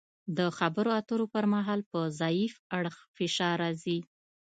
د 0.37 0.39
خبرو 0.57 0.89
اترو 0.99 1.25
پر 1.33 1.45
مهال 1.53 1.79
په 1.91 1.99
ضعیف 2.19 2.53
اړخ 2.77 2.95
فشار 3.17 3.55
راځي 3.63 3.99